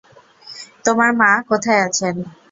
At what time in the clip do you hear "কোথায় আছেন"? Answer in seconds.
1.49-2.15